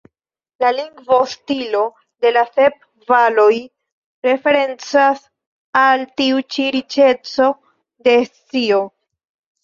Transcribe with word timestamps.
La 0.63 0.69
lingvo-stilo 0.75 1.81
de 2.25 2.29
la 2.37 2.41
"Sep 2.53 2.79
Valoj" 3.11 3.57
referencas 4.27 5.21
al 5.81 6.05
tiu 6.21 6.41
ĉi 6.55 6.65
riĉeco 6.77 7.51
de 8.09 8.15
scio. 8.31 8.81